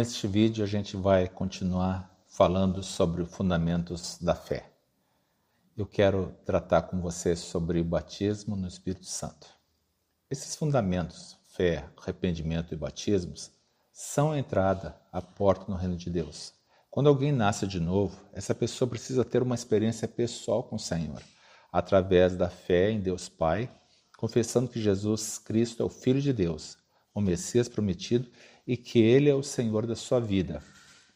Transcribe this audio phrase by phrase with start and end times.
[0.00, 4.72] Neste vídeo a gente vai continuar falando sobre os fundamentos da fé.
[5.76, 9.46] Eu quero tratar com você sobre o batismo no Espírito Santo.
[10.30, 13.50] Esses fundamentos, fé, arrependimento e batismos,
[13.92, 16.54] são a entrada, a porta no reino de Deus.
[16.90, 21.22] Quando alguém nasce de novo, essa pessoa precisa ter uma experiência pessoal com o Senhor,
[21.70, 23.70] através da fé em Deus Pai,
[24.16, 26.78] confessando que Jesus Cristo é o Filho de Deus,
[27.14, 28.28] o Messias prometido
[28.66, 30.62] e que Ele é o Senhor da sua vida.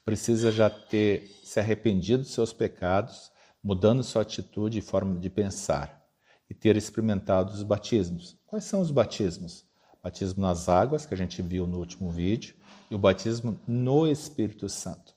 [0.05, 3.30] Precisa já ter se arrependido dos seus pecados,
[3.62, 6.05] mudando sua atitude e forma de pensar,
[6.51, 8.37] e ter experimentado os batismos.
[8.47, 9.65] Quais são os batismos?
[10.02, 12.55] Batismo nas águas, que a gente viu no último vídeo,
[12.91, 15.15] e o batismo no Espírito Santo.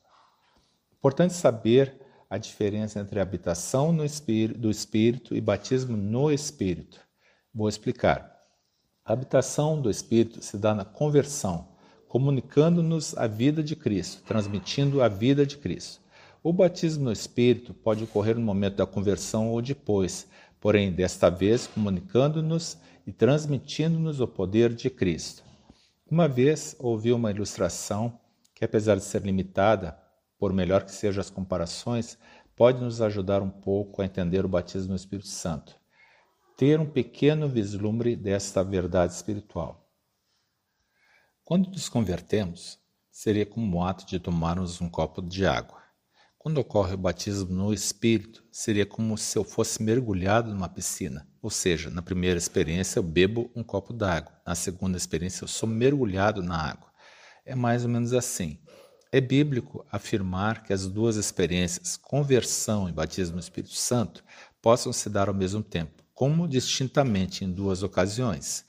[0.98, 2.00] Importante saber
[2.30, 7.00] a diferença entre habitação no espírito, do Espírito e batismo no Espírito.
[7.54, 8.37] Vou explicar.
[9.08, 11.70] A habitação do Espírito se dá na conversão,
[12.10, 16.02] comunicando-nos a vida de Cristo, transmitindo a vida de Cristo.
[16.44, 20.28] O batismo no Espírito pode ocorrer no momento da conversão ou depois,
[20.60, 25.42] porém, desta vez, comunicando-nos e transmitindo-nos o poder de Cristo.
[26.12, 28.20] Uma vez ouvi uma ilustração
[28.54, 29.98] que, apesar de ser limitada,
[30.38, 32.18] por melhor que sejam as comparações,
[32.58, 35.78] pode nos ajudar um pouco a entender o batismo no Espírito Santo.
[36.58, 39.88] Ter um pequeno vislumbre desta verdade espiritual.
[41.46, 42.80] Quando nos convertemos,
[43.12, 45.80] seria como o ato de tomarmos um copo de água.
[46.36, 51.30] Quando ocorre o batismo no Espírito, seria como se eu fosse mergulhado numa piscina.
[51.44, 55.70] Ou seja, na primeira experiência eu bebo um copo d'água, na segunda experiência eu sou
[55.70, 56.92] mergulhado na água.
[57.46, 58.60] É mais ou menos assim.
[59.12, 64.24] É bíblico afirmar que as duas experiências, conversão e batismo no Espírito Santo,
[64.60, 68.66] possam se dar ao mesmo tempo, como distintamente em duas ocasiões.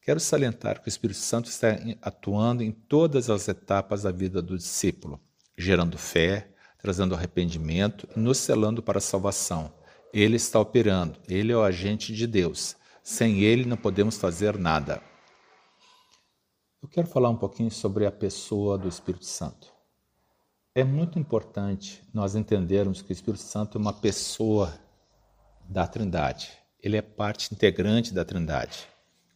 [0.00, 4.56] Quero salientar que o Espírito Santo está atuando em todas as etapas da vida do
[4.56, 5.20] discípulo,
[5.54, 9.70] gerando fé, trazendo arrependimento e nos selando para a salvação.
[10.14, 12.74] Ele está operando, ele é o agente de Deus.
[13.02, 15.02] Sem ele não podemos fazer nada.
[16.82, 19.70] Eu quero falar um pouquinho sobre a pessoa do Espírito Santo.
[20.74, 24.72] É muito importante nós entendermos que o Espírito Santo é uma pessoa
[25.68, 26.66] da Trindade.
[26.82, 28.88] Ele é parte integrante da Trindade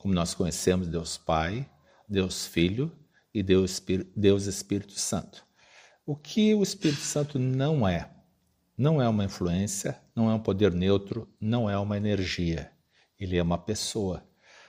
[0.02, 1.64] como nós conhecemos Deus Pai,
[2.08, 2.90] Deus Filho
[3.32, 3.80] e Deus,
[4.16, 5.46] Deus Espírito Santo.
[6.04, 8.10] O que o Espírito Santo não é?
[8.76, 12.72] Não é uma influência, não é um poder neutro, não é uma energia.
[13.16, 14.26] Ele é uma pessoa.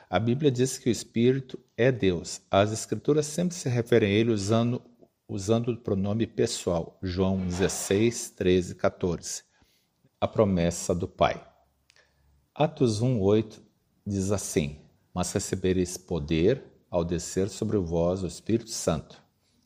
[0.08, 2.40] A Bíblia diz que o Espírito é Deus.
[2.52, 4.84] As Escrituras sempre se referem a ele usando,
[5.28, 7.00] usando o pronome pessoal.
[7.02, 9.44] João 16, 13, 14.
[10.22, 11.53] A promessa do Pai.
[12.56, 13.64] Atos 1, 8
[14.06, 14.78] diz assim:
[15.12, 19.20] mas recebereis poder ao descer sobre vós o Espírito Santo,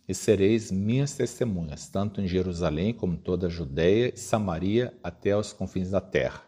[0.07, 5.31] e sereis minhas testemunhas, tanto em Jerusalém como em toda a Judéia e Samaria até
[5.31, 6.41] aos confins da terra.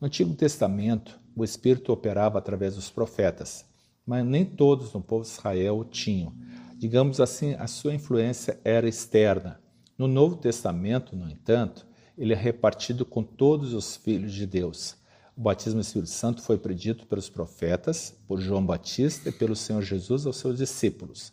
[0.00, 3.64] No Antigo Testamento, o Espírito operava através dos profetas,
[4.04, 6.34] mas nem todos no povo de Israel o tinham.
[6.76, 9.60] Digamos assim, a sua influência era externa.
[9.96, 14.97] No Novo Testamento, no entanto, ele é repartido com todos os filhos de Deus.
[15.38, 19.80] O batismo do Espírito Santo foi predito pelos profetas, por João Batista e pelo Senhor
[19.82, 21.32] Jesus aos seus discípulos.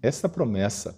[0.00, 0.94] Esta promessa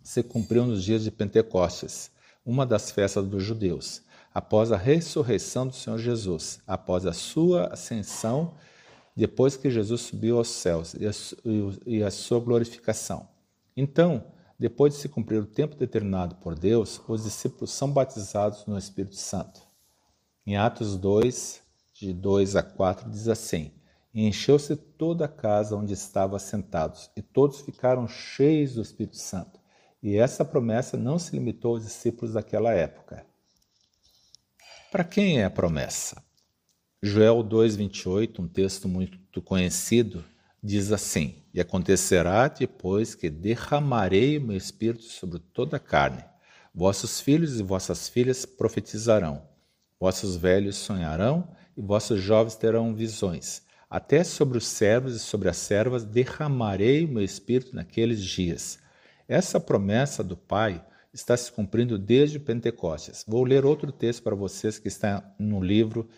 [0.00, 2.12] se cumpriu nos dias de Pentecostes,
[2.44, 8.54] uma das festas dos judeus, após a ressurreição do Senhor Jesus, após a sua ascensão,
[9.16, 10.94] depois que Jesus subiu aos céus
[11.84, 13.28] e a sua glorificação.
[13.76, 14.24] Então,
[14.56, 19.16] depois de se cumprir o tempo determinado por Deus, os discípulos são batizados no Espírito
[19.16, 19.65] Santo.
[20.48, 21.60] Em Atos 2,
[21.92, 23.72] de 2 a 4, diz assim:
[24.14, 29.58] E encheu-se toda a casa onde estavam sentados, e todos ficaram cheios do Espírito Santo.
[30.00, 33.26] E essa promessa não se limitou aos discípulos daquela época.
[34.92, 36.22] Para quem é a promessa?
[37.02, 40.24] Joel 2,28, um texto muito conhecido,
[40.62, 46.24] diz assim: E acontecerá depois que derramarei o meu espírito sobre toda a carne.
[46.72, 49.55] Vossos filhos e vossas filhas profetizarão
[49.98, 53.62] Vossos velhos sonharão e vossos jovens terão visões.
[53.88, 58.78] Até sobre os servos e sobre as servas derramarei o meu espírito naqueles dias.
[59.26, 60.84] Essa promessa do Pai
[61.14, 63.24] está se cumprindo desde Pentecostes.
[63.26, 66.08] Vou ler outro texto para vocês que está no livro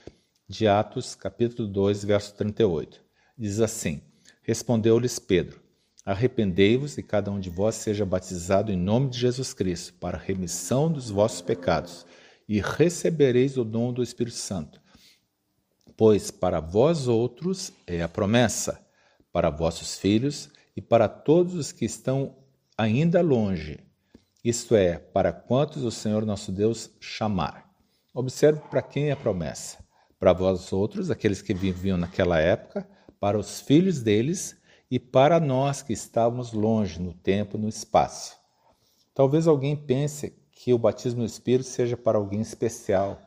[0.49, 3.01] de Atos, capítulo 2, verso 38.
[3.37, 4.03] Diz assim:
[4.43, 5.61] Respondeu-lhes Pedro:
[6.05, 10.21] Arrependei-vos e cada um de vós seja batizado em nome de Jesus Cristo, para a
[10.21, 12.05] remissão dos vossos pecados
[12.49, 14.81] e recebereis o dom do Espírito Santo.
[15.97, 18.81] Pois para vós outros é a promessa,
[19.33, 22.37] para vossos filhos e para todos os que estão
[22.77, 23.81] ainda longe,
[24.45, 27.69] isto é, para quantos o Senhor nosso Deus chamar.
[28.15, 29.79] Observe para quem é a promessa.
[30.19, 32.89] Para vós outros, aqueles que viviam naquela época,
[33.21, 34.57] para os filhos deles
[34.91, 38.37] e para nós que estávamos longe no tempo e no espaço.
[39.15, 40.33] Talvez alguém pense
[40.69, 43.19] que o batismo no Espírito seja para alguém especial,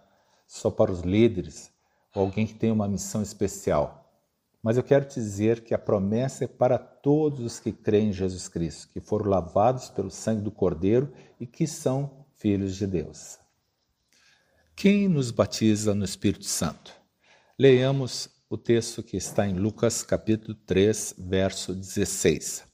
[0.45, 1.71] só para os líderes,
[2.13, 4.13] ou alguém que tem uma missão especial.
[4.61, 8.13] Mas eu quero te dizer que a promessa é para todos os que creem em
[8.13, 13.39] Jesus Cristo, que foram lavados pelo sangue do Cordeiro e que são filhos de Deus.
[14.75, 16.93] Quem nos batiza no Espírito Santo?
[17.57, 22.65] Leiamos o texto que está em Lucas capítulo 3, verso 16.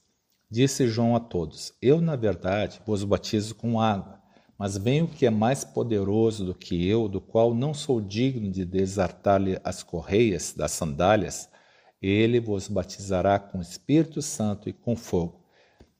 [0.50, 4.18] Disse João a todos: Eu, na verdade, vos batizo com água,
[4.58, 8.50] mas vem o que é mais poderoso do que eu, do qual não sou digno
[8.50, 11.48] de desatar-lhe as correias das sandálias
[12.00, 15.44] ele vos batizará com o Espírito Santo e com fogo.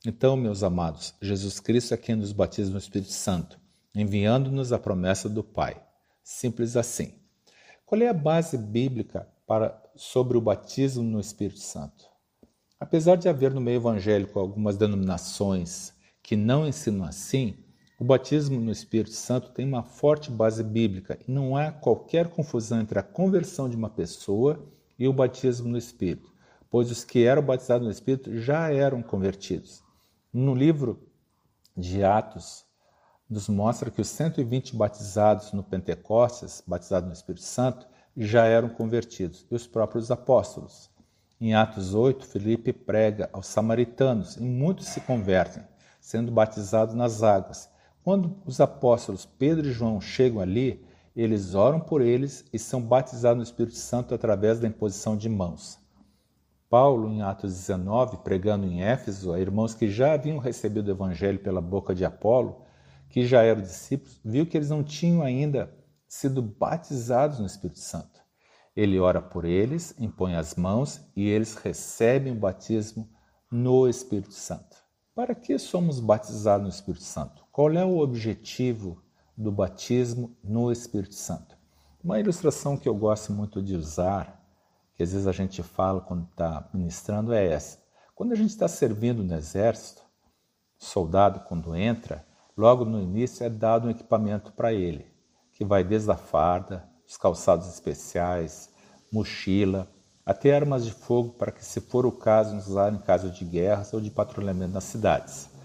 [0.07, 3.59] Então, meus amados, Jesus Cristo é quem nos batiza no Espírito Santo,
[3.95, 5.83] enviando-nos a promessa do Pai.
[6.23, 7.15] Simples assim.
[7.85, 12.05] Qual é a base bíblica para, sobre o batismo no Espírito Santo?
[12.79, 17.57] Apesar de haver no meio evangélico algumas denominações que não ensinam assim,
[17.99, 22.81] o batismo no Espírito Santo tem uma forte base bíblica e não há qualquer confusão
[22.81, 24.65] entre a conversão de uma pessoa
[24.97, 26.33] e o batismo no Espírito,
[26.71, 29.83] pois os que eram batizados no Espírito já eram convertidos.
[30.33, 31.09] No livro
[31.77, 32.65] de Atos,
[33.29, 37.87] nos mostra que os 120 batizados no Pentecostes, batizados no Espírito Santo,
[38.17, 40.89] já eram convertidos, e os próprios apóstolos.
[41.41, 45.63] Em Atos 8, Felipe prega aos samaritanos e muitos se convertem,
[46.01, 47.69] sendo batizados nas águas.
[48.09, 50.83] Quando os apóstolos Pedro e João chegam ali,
[51.15, 55.79] eles oram por eles e são batizados no Espírito Santo através da imposição de mãos.
[56.71, 61.39] Paulo, em Atos 19, pregando em Éfeso a irmãos que já haviam recebido o evangelho
[61.41, 62.63] pela boca de Apolo,
[63.11, 65.71] que já eram discípulos, viu que eles não tinham ainda
[66.07, 68.23] sido batizados no Espírito Santo.
[68.75, 73.07] Ele ora por eles, impõe as mãos e eles recebem o batismo
[73.53, 74.79] no Espírito Santo.
[75.15, 77.48] Para que somos batizados no Espírito Santo?
[77.59, 79.03] Qual é o objetivo
[79.37, 81.59] do batismo no Espírito Santo.
[82.01, 84.41] Uma ilustração que eu gosto muito de usar,
[84.95, 87.83] que às vezes a gente fala quando está ministrando, é essa.
[88.15, 90.03] Quando a gente está servindo no exército,
[90.79, 92.25] soldado, quando entra,
[92.57, 95.13] logo no início é dado um equipamento para ele,
[95.53, 98.71] que vai desde a farda, os calçados especiais,
[99.11, 99.91] mochila,
[100.25, 103.93] até armas de fogo para que, se for o caso, usar em caso de guerras
[103.93, 105.58] ou de patrulhamento nas cidades.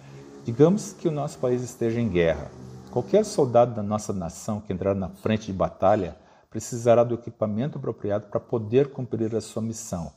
[0.45, 2.51] Digamos que o nosso país esteja em guerra
[2.93, 6.15] Qualquer soldado da nossa nação que entrar na frente de batalha
[6.47, 10.13] precisará do equipamento apropriado para poder cumprir a sua missão.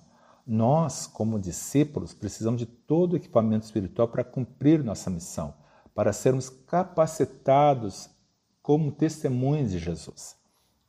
[0.46, 5.54] Nós, como discípulos, precisamos de todo o equipamento espiritual para cumprir nossa missão,
[5.94, 8.10] para sermos capacitados
[8.60, 10.36] como testemunhas de Jesus.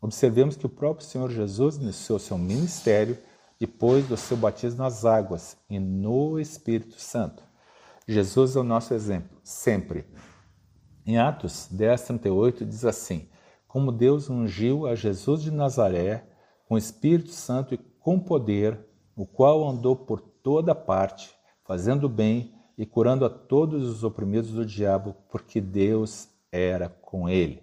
[0.02, 3.18] Observemos que o próprio Senhor Jesus iniciou seu ministério
[3.58, 7.47] depois do seu batismo nas águas e no Espírito Santo.
[8.10, 10.06] Jesus é o nosso exemplo, sempre.
[11.06, 13.28] Em Atos 10, 38 diz assim:
[13.68, 16.26] Como Deus ungiu a Jesus de Nazaré
[16.70, 18.80] com o Espírito Santo e com poder,
[19.14, 21.36] o qual andou por toda parte,
[21.66, 27.62] fazendo bem e curando a todos os oprimidos do diabo, porque Deus era com ele.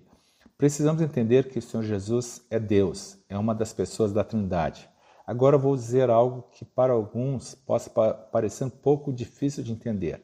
[0.58, 4.90] Precisamos entender que o Senhor Jesus é Deus, é uma das pessoas da Trindade.
[5.26, 10.22] Agora vou dizer algo que para alguns possa parecer um pouco difícil de entender.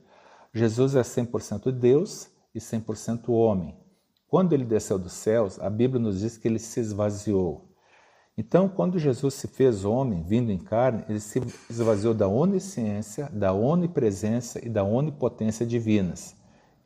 [0.52, 3.76] Jesus é 100% Deus e 100% homem.
[4.26, 7.68] Quando ele desceu dos céus, a Bíblia nos diz que ele se esvaziou.
[8.36, 13.52] Então, quando Jesus se fez homem, vindo em carne, ele se esvaziou da onisciência, da
[13.52, 16.34] onipresença e da onipotência divinas.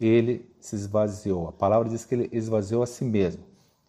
[0.01, 1.49] Ele se esvaziou.
[1.49, 3.45] A palavra diz que ele esvaziou a si mesmo.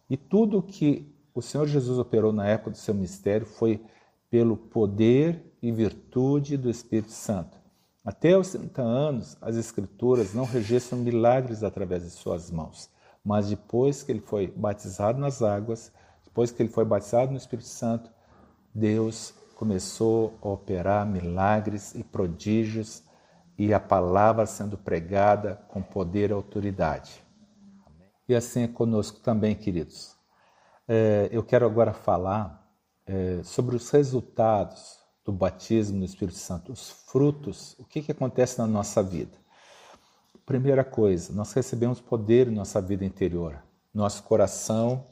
[0.08, 3.82] E tudo que o Senhor Jesus operou na época do seu ministério foi
[4.30, 7.65] pelo poder e virtude do Espírito Santo.
[8.06, 12.88] Até os 30 anos, as Escrituras não registram milagres através de suas mãos,
[13.24, 15.90] mas depois que ele foi batizado nas águas,
[16.24, 18.08] depois que ele foi batizado no Espírito Santo,
[18.72, 23.02] Deus começou a operar milagres e prodígios
[23.58, 27.24] e a palavra sendo pregada com poder e autoridade.
[28.28, 30.14] E assim é conosco também, queridos.
[30.86, 32.70] É, eu quero agora falar
[33.04, 38.58] é, sobre os resultados do batismo no Espírito Santo, os frutos, o que, que acontece
[38.58, 39.36] na nossa vida?
[40.46, 43.60] Primeira coisa, nós recebemos poder em nossa vida interior.
[43.92, 45.04] Nosso coração,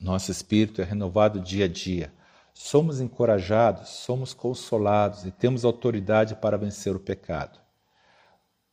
[0.00, 2.10] nosso espírito é renovado dia a dia.
[2.54, 7.58] Somos encorajados, somos consolados e temos autoridade para vencer o pecado.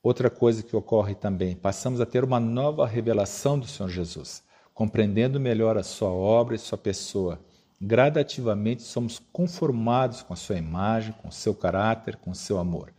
[0.01, 5.39] Outra coisa que ocorre também, passamos a ter uma nova revelação do Senhor Jesus, compreendendo
[5.41, 7.39] melhor a sua obra e sua pessoa.
[7.82, 12.94] Gradativamente somos conformados com a sua imagem, com o seu caráter, com o seu amor.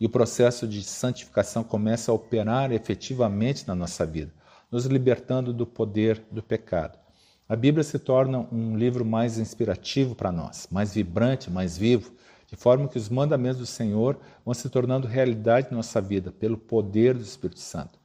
[0.00, 4.32] E o processo de santificação começa a operar efetivamente na nossa vida,
[4.70, 6.98] nos libertando do poder do pecado.
[7.46, 12.12] A Bíblia se torna um livro mais inspirativo para nós, mais vibrante, mais vivo,
[12.46, 16.56] de forma que os mandamentos do Senhor vão se tornando realidade em nossa vida pelo
[16.56, 17.98] poder do Espírito Santo.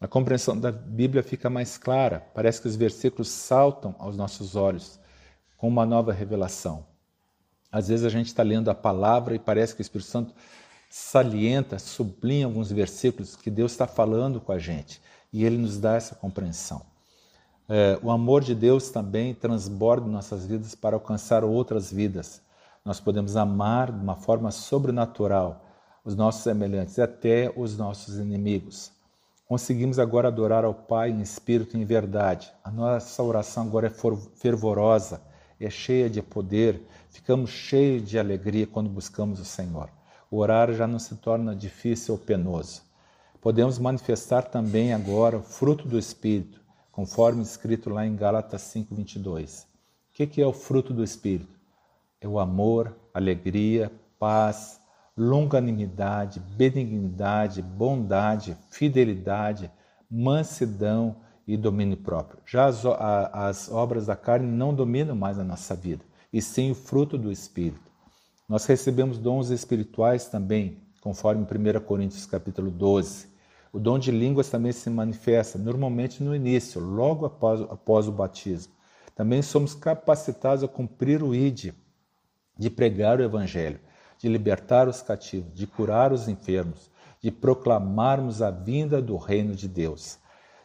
[0.00, 4.98] A compreensão da Bíblia fica mais clara, parece que os versículos saltam aos nossos olhos
[5.58, 6.86] com uma nova revelação.
[7.70, 10.32] Às vezes a gente está lendo a palavra e parece que o Espírito Santo
[10.88, 15.96] salienta, sublinha alguns versículos que Deus está falando com a gente e ele nos dá
[15.96, 16.80] essa compreensão.
[17.68, 22.40] É, o amor de Deus também transborda nossas vidas para alcançar outras vidas.
[22.82, 25.66] Nós podemos amar de uma forma sobrenatural
[26.02, 28.90] os nossos semelhantes e até os nossos inimigos.
[29.46, 32.50] Conseguimos agora adorar ao Pai em espírito e em verdade.
[32.64, 33.92] A nossa oração agora é
[34.36, 35.20] fervorosa,
[35.64, 39.90] é cheia de poder, ficamos cheios de alegria quando buscamos o Senhor.
[40.30, 42.82] O orar já não se torna difícil ou penoso.
[43.40, 46.60] Podemos manifestar também agora o fruto do Espírito,
[46.92, 49.66] conforme escrito lá em Gálatas 5:22.
[50.10, 51.58] O que é o fruto do Espírito?
[52.20, 54.80] é o amor, alegria, paz,
[55.16, 59.70] longanimidade, benignidade, bondade, fidelidade,
[60.10, 61.16] mansidão
[61.48, 62.38] e domínio próprio.
[62.44, 66.70] Já as, a, as obras da carne não dominam mais a nossa vida, e sim
[66.70, 67.90] o fruto do Espírito.
[68.46, 73.28] Nós recebemos dons espirituais também, conforme 1 Coríntios capítulo 12.
[73.72, 78.74] O dom de línguas também se manifesta normalmente no início, logo após, após o batismo.
[79.14, 81.72] Também somos capacitados a cumprir o ID,
[82.58, 83.80] de pregar o Evangelho,
[84.18, 86.90] de libertar os cativos, de curar os enfermos,
[87.22, 90.18] de proclamarmos a vinda do reino de Deus.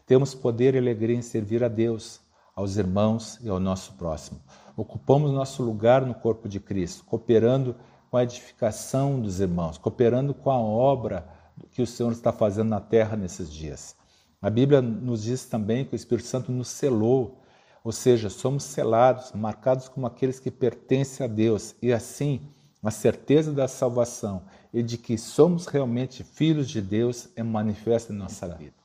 [0.05, 2.19] Temos poder e alegria em servir a Deus,
[2.55, 4.39] aos irmãos e ao nosso próximo.
[4.75, 7.75] Ocupamos nosso lugar no corpo de Cristo, cooperando
[8.09, 11.27] com a edificação dos irmãos, cooperando com a obra
[11.71, 13.95] que o Senhor está fazendo na terra nesses dias.
[14.41, 17.43] A Bíblia nos diz também que o Espírito Santo nos selou
[17.83, 22.41] ou seja, somos selados, marcados como aqueles que pertencem a Deus, e assim
[22.81, 24.43] a certeza da salvação
[24.73, 28.82] e de que somos realmente filhos de Deus é manifesta em nossa vida.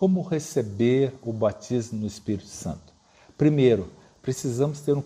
[0.00, 2.90] Como receber o batismo no Espírito Santo?
[3.36, 3.90] Primeiro,
[4.22, 5.02] precisamos ter um,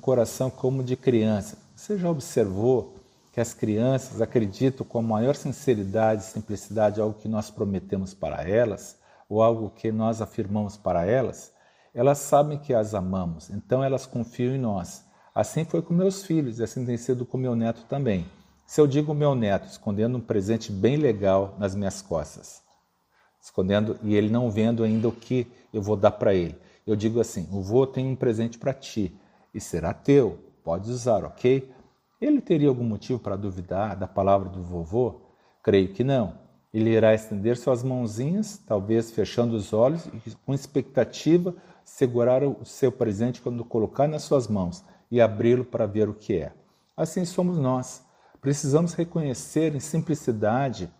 [0.00, 1.58] coração como de criança.
[1.76, 2.94] Você já observou
[3.30, 8.42] que as crianças acreditam com a maior sinceridade e simplicidade algo que nós prometemos para
[8.42, 8.96] elas,
[9.28, 11.52] ou algo que nós afirmamos para elas?
[11.92, 15.04] Elas sabem que as amamos, então elas confiam em nós.
[15.34, 18.24] Assim foi com meus filhos e assim tem sido com meu neto também.
[18.66, 22.66] Se eu digo meu neto escondendo um presente bem legal nas minhas costas,
[23.40, 27.20] escondendo e ele não vendo ainda o que eu vou dar para ele, eu digo
[27.20, 29.14] assim: o vô tem um presente para ti
[29.52, 31.70] e será teu, pode usar, ok?
[32.20, 35.20] Ele teria algum motivo para duvidar da palavra do vovô?
[35.62, 36.34] Creio que não.
[36.72, 41.54] Ele irá estender suas mãozinhas, talvez fechando os olhos e com expectativa
[41.84, 46.34] segurar o seu presente quando colocar nas suas mãos e abri-lo para ver o que
[46.34, 46.52] é.
[46.96, 48.02] Assim somos nós.
[48.40, 50.90] Precisamos reconhecer em simplicidade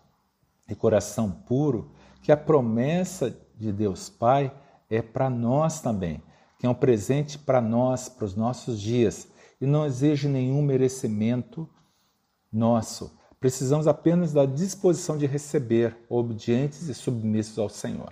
[0.67, 1.91] e coração puro
[2.21, 4.53] que a promessa de Deus Pai
[4.89, 6.21] é para nós também,
[6.57, 9.27] que é um presente para nós, para os nossos dias,
[9.61, 11.69] e não exige nenhum merecimento
[12.51, 13.17] nosso.
[13.39, 18.11] Precisamos apenas da disposição de receber, obedientes e submissos ao Senhor.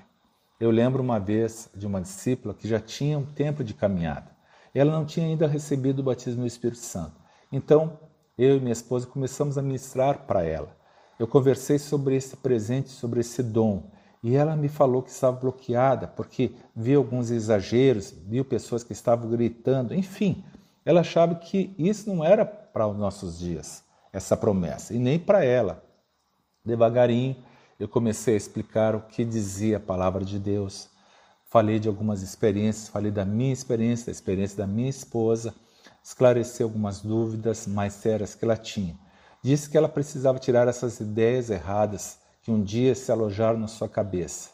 [0.60, 4.32] Eu lembro uma vez de uma discípula que já tinha um tempo de caminhada.
[4.74, 7.16] Ela não tinha ainda recebido o batismo do Espírito Santo.
[7.52, 8.00] Então,
[8.38, 10.76] eu e minha esposa começamos a ministrar para ela.
[11.20, 13.90] Eu conversei sobre esse presente, sobre esse dom,
[14.24, 19.30] e ela me falou que estava bloqueada porque viu alguns exageros, viu pessoas que estavam
[19.30, 20.44] gritando, enfim,
[20.84, 25.44] ela achava que isso não era para os nossos dias, essa promessa, e nem para
[25.44, 25.84] ela.
[26.64, 27.36] Devagarinho,
[27.80, 30.90] eu comecei a explicar o que dizia a palavra de Deus.
[31.46, 35.54] Falei de algumas experiências, falei da minha experiência, da experiência da minha esposa,
[36.04, 38.98] esclareci algumas dúvidas mais sérias que ela tinha.
[39.44, 43.90] Disse que ela precisava tirar essas ideias erradas que um dia se alojaram na sua
[43.90, 44.52] cabeça.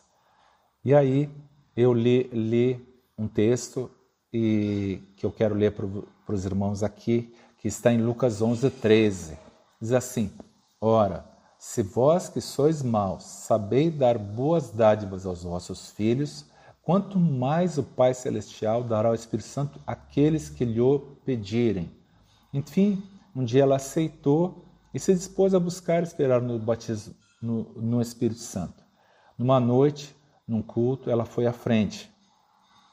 [0.84, 1.30] E aí
[1.78, 2.84] eu li, li
[3.16, 3.88] um texto
[4.34, 9.38] e que eu quero ler para os irmãos aqui, que está em Lucas 11, 13.
[9.80, 10.32] Diz assim:
[10.82, 11.24] Ora,
[11.60, 16.46] se vós que sois maus sabeis dar boas dádivas aos vossos filhos,
[16.82, 20.82] quanto mais o Pai Celestial dará o Espírito Santo àqueles que lhe
[21.24, 21.92] pedirem.
[22.52, 23.04] Enfim,
[23.36, 28.40] um dia ela aceitou e se dispôs a buscar esperar no batismo no, no Espírito
[28.40, 28.82] Santo.
[29.38, 30.16] Numa noite,
[30.48, 32.10] num culto, ela foi à frente.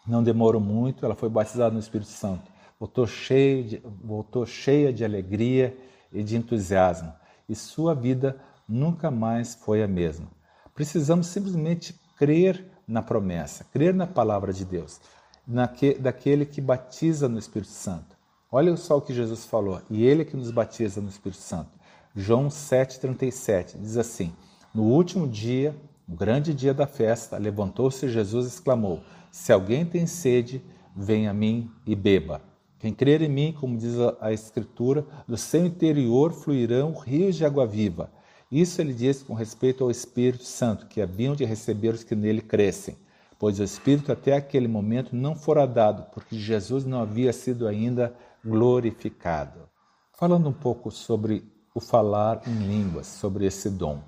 [0.05, 2.51] Não demorou muito, ela foi batizada no Espírito Santo.
[2.79, 5.77] Voltou cheia de, voltou cheia de alegria
[6.13, 7.13] e de entusiasmo.
[7.49, 10.27] E sua vida nunca mais foi a mesma.
[10.75, 15.01] Precisamos simplesmente crer na promessa, crer na palavra de Deus,
[15.47, 18.17] naque, daquele que batiza no Espírito Santo.
[18.51, 21.71] Olha só o que Jesus falou, e ele é que nos batiza no Espírito Santo.
[22.15, 24.33] João 7,37 diz assim:
[24.75, 25.77] No último dia,
[26.09, 29.01] no grande dia da festa, levantou-se Jesus e exclamou:
[29.31, 30.61] Se alguém tem sede,
[30.97, 32.43] venha a mim e beba.
[32.81, 37.65] Quem crer em mim, como diz a Escritura, do seu interior fluirão rios de água
[37.65, 38.11] viva.
[38.51, 42.41] Isso ele disse com respeito ao Espírito Santo, que haviam de receber os que nele
[42.41, 42.97] crescem,
[43.39, 48.13] pois o Espírito até aquele momento não fora dado, porque Jesus não havia sido ainda
[48.45, 49.69] glorificado.
[50.13, 54.01] Falando um pouco sobre o falar em línguas, sobre esse dom.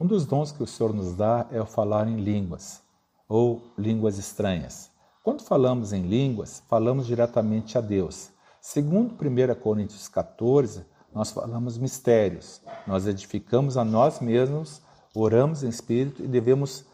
[0.00, 2.82] Um dos dons que o Senhor nos dá é o falar em línguas,
[3.28, 4.90] ou línguas estranhas.
[5.22, 8.30] Quando falamos em línguas, falamos diretamente a Deus.
[8.60, 14.80] Segundo 1 Coríntios 14, nós falamos mistérios, nós edificamos a nós mesmos,
[15.14, 16.84] oramos em espírito e devemos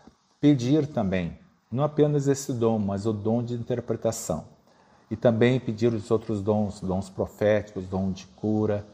[0.41, 1.39] pedir também,
[1.71, 4.45] não apenas esse dom, mas o dom de interpretação.
[5.11, 8.87] E também pedir os outros dons, dons proféticos, dom de cura,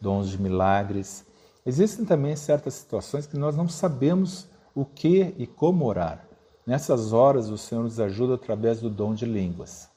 [0.00, 1.26] dons de milagres.
[1.64, 6.26] Existem também certas situações que nós não sabemos o que e como orar.
[6.66, 9.88] Nessas horas, o Senhor nos ajuda através do dom de línguas.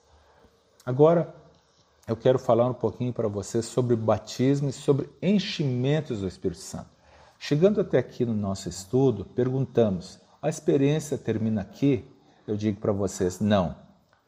[0.86, 1.36] Agora,
[2.08, 6.90] eu quero falar um pouquinho para vocês sobre batismo e sobre enchimentos do Espírito Santo.
[7.38, 12.06] Chegando até aqui no nosso estudo, perguntamos: a experiência termina aqui?
[12.48, 13.76] Eu digo para vocês: não.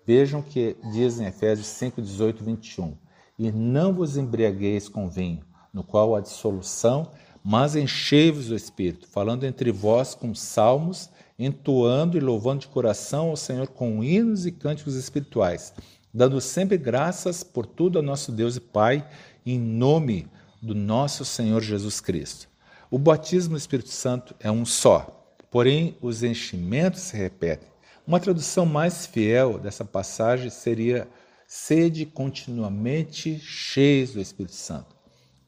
[0.06, 2.98] Vejam que diz em Efésios 5, 18 21:
[3.40, 7.10] E não vos embriagueis com vinho, no qual há dissolução,
[7.44, 13.36] mas enchei-vos do Espírito, falando entre vós com salmos, entoando e louvando de coração ao
[13.36, 15.74] Senhor com hinos e cânticos espirituais
[16.14, 19.08] dando sempre graças por tudo ao nosso Deus e Pai,
[19.46, 20.28] em nome
[20.62, 22.48] do nosso Senhor Jesus Cristo.
[22.92, 27.68] O batismo do Espírito Santo é um só, porém os enchimentos se repetem.
[28.06, 31.08] Uma tradução mais fiel dessa passagem seria
[31.48, 34.93] sede continuamente cheios do Espírito Santo.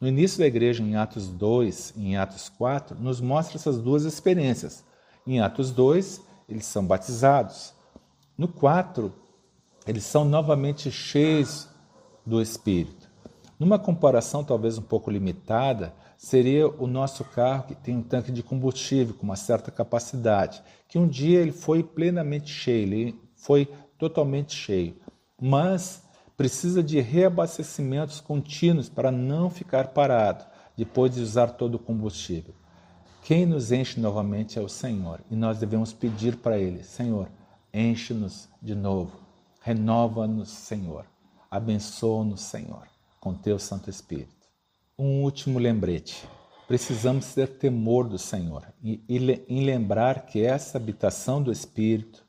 [0.05, 4.03] No início da igreja, em Atos 2 e em Atos 4, nos mostra essas duas
[4.03, 4.83] experiências.
[5.25, 7.73] Em Atos 2, eles são batizados.
[8.37, 9.11] No 4,
[9.87, 11.67] eles são novamente cheios
[12.23, 13.09] do Espírito.
[13.57, 18.43] Numa comparação talvez um pouco limitada, seria o nosso carro que tem um tanque de
[18.43, 24.53] combustível com uma certa capacidade, que um dia ele foi plenamente cheio, ele foi totalmente
[24.53, 24.97] cheio,
[25.41, 26.04] mas
[26.37, 30.45] precisa de reabastecimentos contínuos para não ficar parado
[30.77, 32.53] depois de usar todo o combustível.
[33.23, 37.29] Quem nos enche novamente é o Senhor, e nós devemos pedir para ele: Senhor,
[37.73, 39.25] enche-nos de novo
[39.65, 41.07] Renova-nos, Senhor.
[41.49, 42.87] Abençoa-nos, Senhor,
[43.19, 44.47] com teu Santo Espírito.
[44.95, 46.29] Um último lembrete.
[46.67, 49.03] Precisamos ter temor do Senhor e,
[49.49, 52.23] em lembrar que essa habitação do Espírito,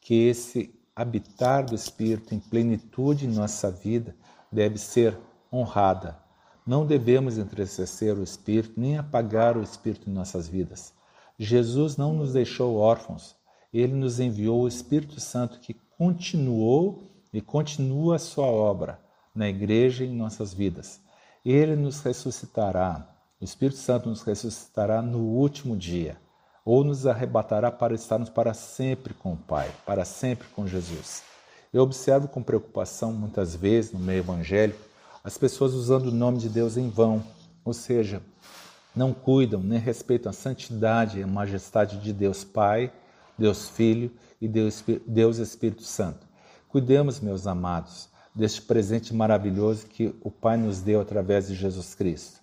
[0.00, 4.16] que esse habitar do Espírito em plenitude em nossa vida
[4.50, 5.16] deve ser
[5.52, 6.18] honrada.
[6.66, 10.92] Não devemos entristecer o Espírito nem apagar o Espírito em nossas vidas.
[11.38, 13.36] Jesus não nos deixou órfãos,
[13.72, 19.00] ele nos enviou o Espírito Santo que continuou e continua a sua obra
[19.32, 21.00] na igreja e em nossas vidas.
[21.44, 23.08] Ele nos ressuscitará,
[23.40, 26.18] o Espírito Santo nos ressuscitará no último dia,
[26.68, 31.22] ou nos arrebatará para estarmos para sempre com o Pai, para sempre com Jesus.
[31.72, 34.78] Eu observo com preocupação, muitas vezes, no meio evangélico,
[35.24, 37.24] as pessoas usando o nome de Deus em vão,
[37.64, 38.20] ou seja,
[38.94, 42.92] não cuidam nem respeitam a santidade e a majestade de Deus Pai,
[43.38, 46.26] Deus Filho e Deus, Deus Espírito Santo.
[46.68, 52.40] Cuidemos, meus amados, deste presente maravilhoso que o Pai nos deu através de Jesus Cristo.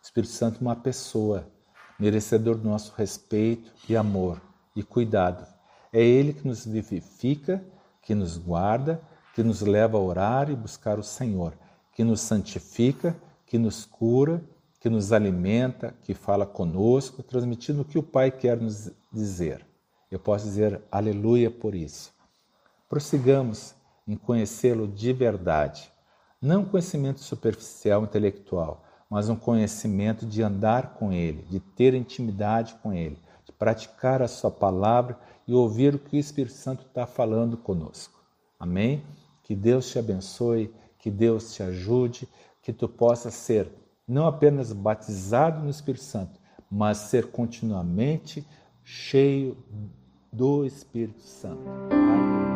[0.00, 1.52] O Espírito Santo é uma pessoa,
[1.98, 4.40] merecedor do nosso respeito e amor
[4.74, 5.46] e cuidado.
[5.92, 7.64] É Ele que nos vivifica,
[8.02, 9.00] que nos guarda,
[9.34, 11.54] que nos leva a orar e buscar o Senhor,
[11.92, 14.42] que nos santifica, que nos cura,
[14.80, 19.64] que nos alimenta, que fala conosco, transmitindo o que o Pai quer nos dizer.
[20.10, 22.12] Eu posso dizer aleluia por isso.
[22.88, 23.74] Prossigamos
[24.06, 25.90] em conhecê-lo de verdade.
[26.40, 32.92] Não conhecimento superficial intelectual, mas um conhecimento de andar com ele, de ter intimidade com
[32.92, 37.56] ele, de praticar a sua palavra e ouvir o que o Espírito Santo está falando
[37.56, 38.18] conosco.
[38.58, 39.02] Amém?
[39.42, 42.28] Que Deus te abençoe, que Deus te ajude,
[42.62, 43.70] que tu possa ser
[44.06, 46.38] não apenas batizado no Espírito Santo,
[46.70, 48.46] mas ser continuamente
[48.82, 49.56] cheio
[50.32, 51.62] do Espírito Santo.
[51.90, 52.53] Aleluia.